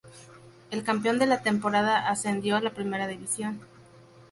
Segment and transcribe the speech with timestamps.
[0.71, 3.61] El campeón de la temporada ascendió a la Primera División.